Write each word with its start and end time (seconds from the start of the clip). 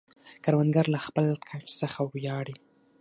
کروندګر 0.43 0.85
له 0.93 0.99
خپل 1.05 1.25
کښت 1.47 1.69
څخه 1.81 1.99
ویاړي 2.13 2.55